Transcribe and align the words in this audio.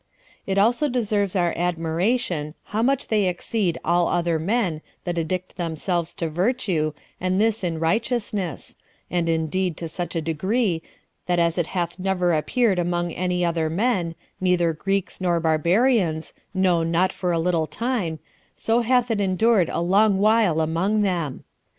It 0.47 0.57
also 0.57 0.89
deserves 0.89 1.35
our 1.35 1.53
admiration, 1.55 2.55
how 2.63 2.81
much 2.81 3.09
they 3.09 3.27
exceed 3.27 3.77
all 3.85 4.07
other 4.07 4.39
men 4.39 4.81
that 5.03 5.19
addict 5.19 5.57
themselves 5.57 6.15
to 6.15 6.27
virtue, 6.27 6.93
and 7.19 7.39
this 7.39 7.63
in 7.63 7.79
righteousness; 7.79 8.75
and 9.11 9.29
indeed 9.29 9.77
to 9.77 9.87
such 9.87 10.15
a 10.15 10.19
degree, 10.21 10.81
that 11.27 11.37
as 11.37 11.59
it 11.59 11.67
hath 11.67 11.99
never 11.99 12.33
appeared 12.33 12.79
among 12.79 13.11
any 13.11 13.45
other 13.45 13.69
men, 13.69 14.15
neither 14.39 14.73
Greeks 14.73 15.21
nor 15.21 15.39
barbarians, 15.39 16.33
no, 16.51 16.81
not 16.81 17.13
for 17.13 17.31
a 17.31 17.37
little 17.37 17.67
time, 17.67 18.17
so 18.55 18.81
hath 18.81 19.11
it 19.11 19.21
endured 19.21 19.69
a 19.69 19.81
long 19.81 20.17
while 20.17 20.61
among 20.61 21.03
them. 21.03 21.43